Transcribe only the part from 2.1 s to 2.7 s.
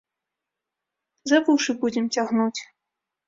цягнуць!